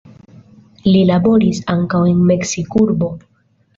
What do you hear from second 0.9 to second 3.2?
laboris ankaŭ en Meksikurbo.